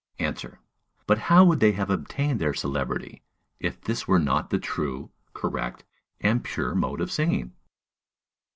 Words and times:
Answer. 0.17 0.59
But 1.05 1.19
how 1.29 1.45
would 1.45 1.59
they 1.59 1.73
have 1.73 1.91
obtained 1.91 2.41
their 2.41 2.55
celebrity, 2.55 3.21
if 3.59 3.79
this 3.79 4.07
were 4.07 4.17
not 4.17 4.49
the 4.49 4.57
true, 4.57 5.11
correct, 5.35 5.83
and 6.19 6.43
pure 6.43 6.73
mode 6.73 7.01
of 7.01 7.11
singing? 7.11 7.53